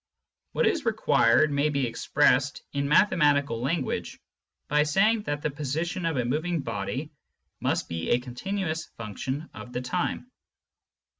[0.53, 4.19] What is required may be expressed in mathematical language
[4.67, 7.11] by saying that the position of a moving body
[7.59, 10.31] must be a continuous function of the time.